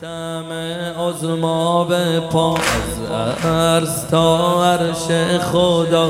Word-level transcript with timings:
تم 0.00 0.52
ازما 1.08 1.84
به 1.84 2.20
پا 2.20 2.54
از 2.54 3.10
عرض 3.44 4.06
تا 4.10 4.64
عرش 4.64 5.38
خدا. 5.40 6.08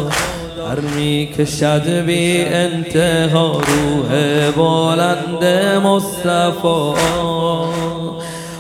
هر 0.69 0.81
می 0.97 1.29
کشد 1.39 1.89
بی 2.07 2.45
انتها 2.45 3.53
روح 3.53 4.51
بلند 4.51 5.45
مصطفی. 5.85 6.93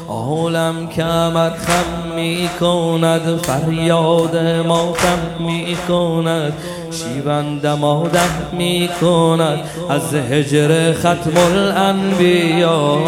عالم 0.09 0.88
کمر 0.88 1.50
خم 1.50 2.14
می 2.16 2.50
کند 2.60 3.36
فریاد 3.42 4.36
ماتم 4.66 5.18
می 5.38 5.76
کند. 5.88 6.52
شیون 6.90 7.58
دمادم 7.58 8.30
می 8.52 8.88
کند 9.00 9.58
از 9.90 10.14
هجر 10.14 10.92
ختم 10.92 11.36
الانبیا. 11.36 12.98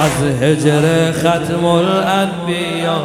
از 0.00 0.42
هجر 0.42 1.12
ختم 1.12 1.64
الانبیا 1.64 3.02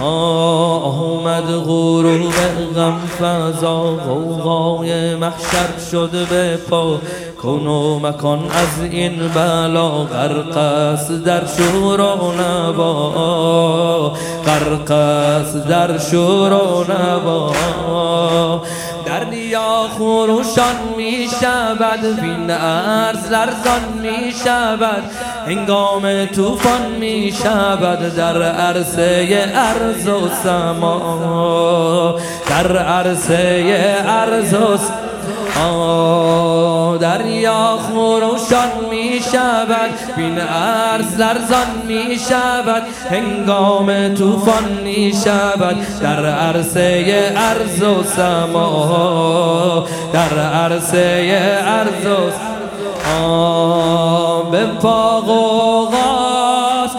آمد 0.00 1.44
غروب 1.66 2.34
غم 2.76 2.98
فضا 3.20 3.82
غوغای 3.82 5.14
محشر 5.14 5.90
شد 5.90 6.10
به 6.30 6.56
پا. 6.70 6.98
کن 7.42 7.66
و 7.66 7.98
مکان 7.98 8.38
از 8.38 8.92
این 8.92 9.28
بلا 9.34 9.88
غرق 9.88 10.56
است 10.56 11.12
در 11.24 11.42
شور 11.46 12.00
و 12.00 12.32
نبا 12.32 14.12
غرق 14.46 14.90
است 14.90 15.68
در 15.68 15.98
شور 15.98 16.52
و 16.52 16.84
دریا 19.10 19.88
خروشان 19.98 20.76
می 20.96 21.28
شود 21.40 22.20
بین 22.20 22.50
ارز 22.50 23.26
لرزان 23.30 23.82
می 24.02 24.32
شود 24.44 25.02
هنگام 25.46 26.26
طوفان 26.26 26.90
می 27.00 27.32
شود 27.42 28.16
در 28.16 28.42
عرصه 28.42 29.52
ارز 29.54 30.08
و 30.08 30.28
سما. 30.44 32.18
در 32.48 32.76
عرصه 32.76 33.64
ارز 34.06 34.54
و 34.54 34.78
دریا 37.20 37.78
خروشان 37.88 38.70
می 38.90 39.20
شود. 39.32 39.90
بین 40.16 40.38
ارز 40.40 41.20
لرزان 41.20 41.66
می 41.86 42.18
شود. 42.28 42.82
هنگام 43.10 44.14
طوفان 44.14 44.64
می 44.84 45.12
شود. 45.24 45.76
در 46.00 46.26
عرصه 46.26 47.32
ارز 47.36 47.82
و 47.82 48.04
سما. 48.04 49.86
در 50.12 50.38
عرصه 50.38 51.58
ارز 51.66 52.06
و 52.06 52.30
به 54.50 54.66
پاق 54.66 55.28
و 55.28 55.86
غاز. 55.86 56.90